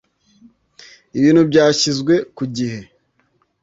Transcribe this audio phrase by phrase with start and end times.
[1.17, 2.79] ibintu byashyizwe ku gihe